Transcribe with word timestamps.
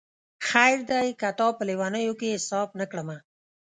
خیر 0.47 0.79
دی 0.89 1.07
که 1.19 1.29
تا 1.37 1.47
په 1.57 1.63
لېونیو 1.67 2.13
کي 2.19 2.27
حساب 2.35 2.69
نه 2.79 2.85
کړمه 2.91 3.17